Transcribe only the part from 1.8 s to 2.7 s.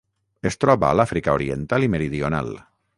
i meridional.